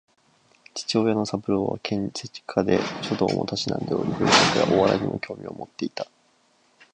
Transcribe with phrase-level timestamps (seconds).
[0.73, 6.07] 父親の三郎は建築士で、書道も嗜んでおり文学やお笑いにも興味を持っていた